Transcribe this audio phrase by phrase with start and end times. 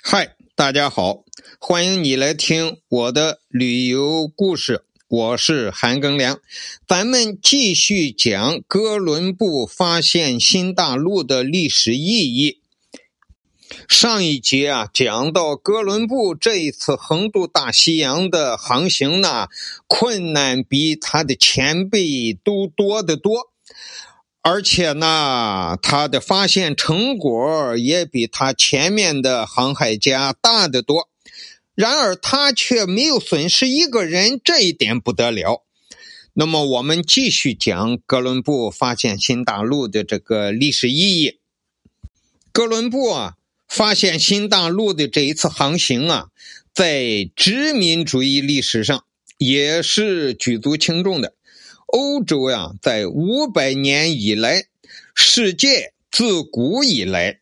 [0.00, 1.24] 嗨，大家好，
[1.58, 4.84] 欢迎你来听我的旅游故事。
[5.08, 6.40] 我是韩庚良，
[6.86, 12.60] 咱们继续讲哥伦布发现新大陆的历史意义。
[13.86, 19.48] 上一节啊，讲到哥伦布这一次横渡大西洋的航行呢，
[19.86, 23.50] 困难比他的前辈都多得多。
[24.50, 31.10] 而且呢，他的发现成果也比他前面的航海家大得多。
[31.74, 35.66] 然而，他却没有损失一个人，这一点不得了。
[36.32, 41.40] 那么，我们继续讲哥伦布发现新大陆的这个历史意义。
[42.50, 43.34] 哥伦布啊，
[43.68, 46.28] 发现新大陆的这一次航行啊，
[46.72, 49.04] 在殖民主义历史上
[49.36, 51.34] 也是举足轻重的。
[51.88, 54.64] 欧洲呀，在五百年以来，
[55.14, 57.40] 世界自古以来，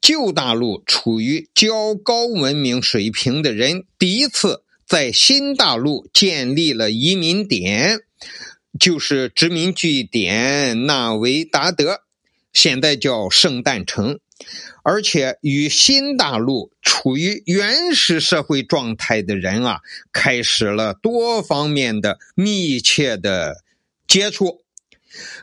[0.00, 7.98] 旧大陆处于较高文明水平的人，第一次在新大陆建立了移民点，
[8.78, 12.02] 就是殖民据点纳维达德，
[12.52, 14.20] 现在叫圣诞城，
[14.84, 19.80] 而且与新大陆处于原始社会状态的人啊，
[20.12, 23.64] 开始了多方面的密切的。
[24.08, 24.62] 接触，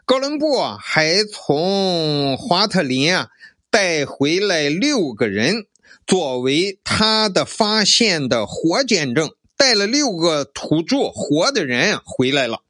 [0.06, 3.30] 哥伦布，还从华特林啊
[3.70, 5.68] 带回来六个人，
[6.08, 12.64] 作为他的发现的活见证，带了六个土著活的人回来了。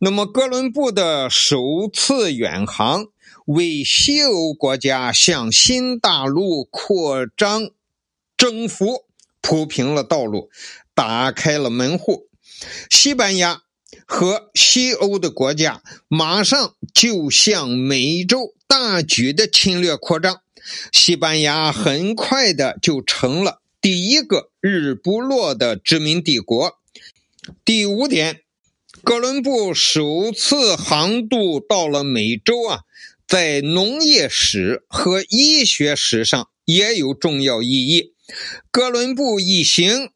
[0.00, 1.58] 那么，哥伦布的首
[1.90, 3.06] 次远航，
[3.46, 7.70] 为西欧国家向新大陆扩张、
[8.36, 9.06] 征服
[9.40, 10.50] 铺平了道路，
[10.94, 12.28] 打开了门户。
[12.90, 13.62] 西班牙。
[14.10, 20.42] 和西欧的国家马上就向美洲大举的侵略扩张，
[20.90, 26.76] 西班牙很快的就成了第一个日不落的殖民帝国。
[27.64, 28.40] 第五点，
[29.04, 32.80] 哥伦布首次航渡到了美洲啊，
[33.28, 38.12] 在农业史和医学史上也有重要意义。
[38.72, 40.10] 哥伦布一行。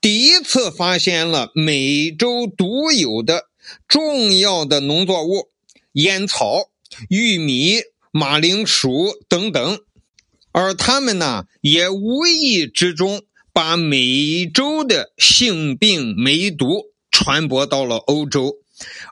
[0.00, 3.46] 第一次发现了美洲独有的
[3.88, 5.48] 重要的农作物——
[5.92, 6.70] 烟草、
[7.08, 7.80] 玉米、
[8.12, 9.80] 马铃薯等等，
[10.52, 13.22] 而他们呢，也无意之中
[13.52, 18.54] 把美洲的性病梅毒传播到了欧洲，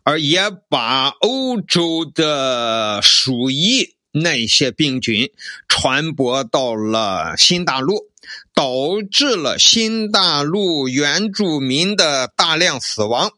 [0.04, 5.32] 而也把欧洲的鼠疫那些病菌
[5.68, 8.08] 传播到了新大陆。
[8.54, 13.32] 导致了新大陆原住民的大量死亡，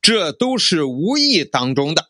[0.00, 2.08] 这都是无意当中的。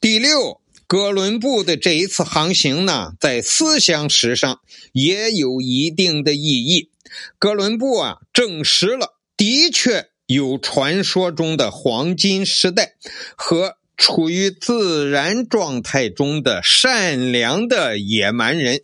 [0.00, 4.60] 第六，哥伦布的这一次航行呢，在思想史上
[4.92, 6.90] 也有一定的意义。
[7.38, 12.94] 哥伦布啊，证实了的确有传说中的黄金时代
[13.36, 18.82] 和处于自然状态中的善良的野蛮人，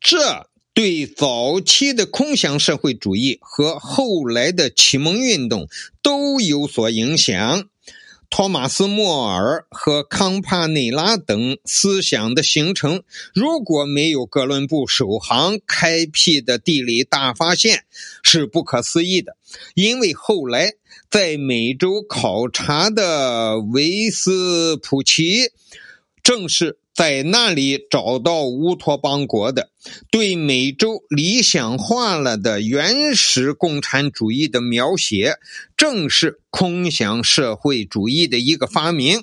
[0.00, 0.48] 这。
[0.74, 5.68] 对早期的空想社会主义和后来的启蒙运动
[6.02, 7.68] 都有所影响。
[8.28, 17.84] 托马斯·莫尔和康帕内拉等思想的形成，如果没有哥伦布首航开辟的地理大发现，
[18.24, 19.36] 是不可思议的。
[19.74, 20.72] 因为后来
[21.08, 25.52] 在美洲考察的维斯普奇，
[26.20, 26.78] 正是。
[26.94, 29.70] 在那里找到乌托邦国的，
[30.10, 35.38] 对美洲理想化了的原始共产主义的描写，
[35.76, 39.22] 正是空想社会主义的一个发明。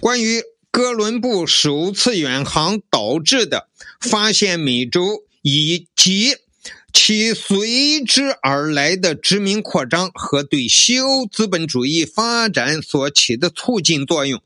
[0.00, 3.68] 关于哥伦布首次远航导致的
[4.00, 6.36] 发现美洲以及。
[6.92, 14.42] 其随之而来的殖民扩张和对西欧资本主义发展所起的促进作用，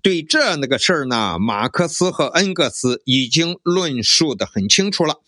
[0.00, 5.20] 对这那个事儿呢，马克思和恩格斯已经论述的很清楚了。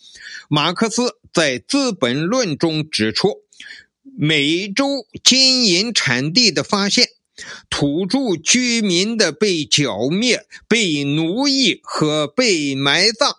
[0.48, 3.42] 马克思在《资本论》中指出，
[4.16, 7.09] 美洲金银产地的发现、
[7.68, 13.36] 土著居民的被剿灭、被奴役和被埋葬。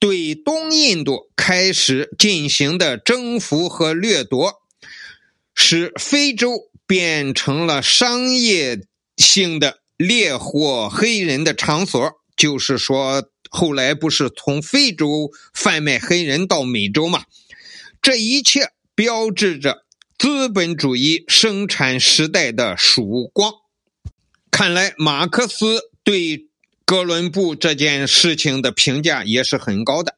[0.00, 4.62] 对东印度开始进行的征服和掠夺，
[5.54, 8.80] 使非洲变成了商业
[9.18, 12.12] 性的猎获黑人的场所。
[12.34, 17.24] 就是说，后来不是从非洲贩卖黑人到美洲嘛？
[18.00, 19.84] 这一切标志着
[20.18, 23.52] 资本主义生产时代的曙光。
[24.50, 26.49] 看来，马克思对。
[26.90, 30.16] 哥伦布这件事情的评价也是很高的。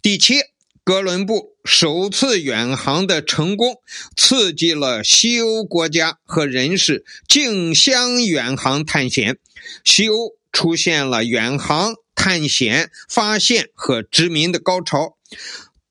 [0.00, 0.36] 第七，
[0.82, 3.82] 哥伦布首次远航的成功，
[4.16, 9.36] 刺激了西欧国家和人士竞相远航探险，
[9.84, 10.14] 西欧
[10.52, 15.18] 出现了远航探险、发现和殖民的高潮。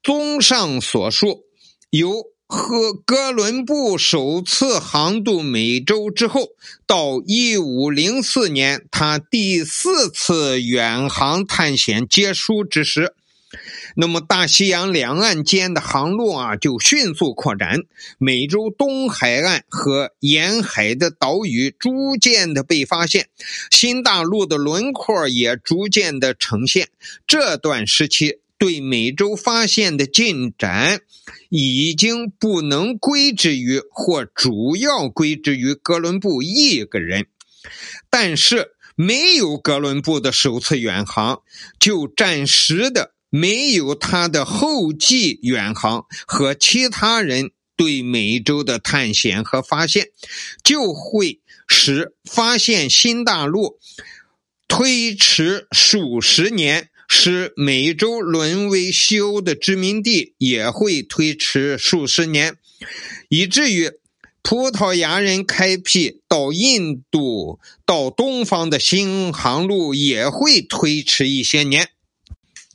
[0.01, 1.43] 综上所述，
[1.91, 6.47] 由和哥伦布首次航渡美洲之后，
[6.87, 13.13] 到一五零四年他第四次远航探险结束之时，
[13.95, 17.81] 那么大西洋两岸间的航路啊就迅速扩展，
[18.17, 23.27] 美洲东海岸和沿海的岛屿逐渐的被发现，
[23.69, 26.89] 新大陆的轮廓也逐渐的呈现。
[27.27, 28.39] 这段时期。
[28.59, 30.99] 对美洲发现的进展，
[31.47, 37.27] 已经不能归之于或主要归之于哥伦布一个人。
[38.09, 41.41] 但是，没有哥伦布的首次远航，
[41.79, 50.09] 就暂时的没有他的后继远航和其他人对美洲的探险和发现，
[50.63, 53.79] 就会使发现新大陆
[54.67, 56.89] 推迟数十年。
[57.11, 62.55] 使美洲沦为西欧的殖民地也会推迟数十年，
[63.27, 63.91] 以至于
[64.43, 71.89] 葡萄牙人开辟到印度、到东方的新航路也会推迟一些年。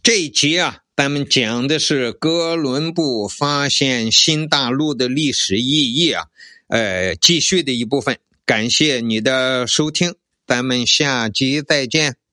[0.02, 6.24] 这一集啊，咱们讲的是哥伦布发现新大陆的历史意义啊，
[6.68, 8.18] 呃，继续的一部分。
[8.44, 10.16] 感谢你的收听，
[10.46, 12.23] 咱们下集再见。